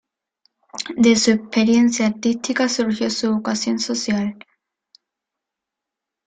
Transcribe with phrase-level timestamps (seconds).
[0.97, 4.35] De su experiencia artística surgió su vocación social.